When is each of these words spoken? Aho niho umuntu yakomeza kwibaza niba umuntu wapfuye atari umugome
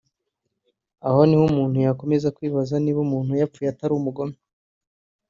Aho 1.07 1.19
niho 1.27 1.43
umuntu 1.51 1.77
yakomeza 1.87 2.33
kwibaza 2.35 2.75
niba 2.79 2.99
umuntu 3.07 3.37
wapfuye 3.39 3.67
atari 3.69 3.93
umugome 3.95 4.35